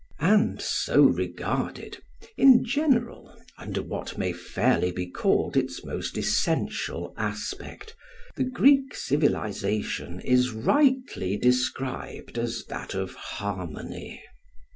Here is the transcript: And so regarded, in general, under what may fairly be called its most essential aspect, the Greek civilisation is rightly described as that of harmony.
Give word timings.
And 0.19 0.59
so 0.59 1.03
regarded, 1.03 1.99
in 2.35 2.65
general, 2.65 3.37
under 3.59 3.83
what 3.83 4.17
may 4.17 4.33
fairly 4.33 4.91
be 4.91 5.05
called 5.05 5.55
its 5.55 5.83
most 5.85 6.17
essential 6.17 7.13
aspect, 7.17 7.95
the 8.35 8.45
Greek 8.45 8.95
civilisation 8.95 10.19
is 10.21 10.53
rightly 10.53 11.37
described 11.37 12.39
as 12.39 12.65
that 12.65 12.95
of 12.95 13.13
harmony. 13.13 14.23